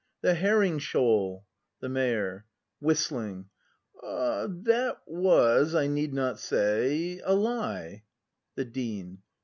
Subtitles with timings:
[0.21, 1.45] The herrinff shoal!
[1.45, 1.45] "to
[1.81, 2.47] The Mayor.
[4.01, 8.01] That was, I need not say, a lie.
[8.55, 9.19] The Dean.